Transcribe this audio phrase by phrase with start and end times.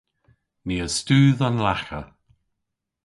[0.65, 2.01] Ni a studh an lagha.